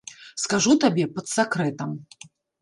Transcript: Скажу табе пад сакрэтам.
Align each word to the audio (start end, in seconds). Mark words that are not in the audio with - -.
Скажу 0.43 0.73
табе 0.83 1.05
пад 1.19 1.29
сакрэтам. 1.35 1.95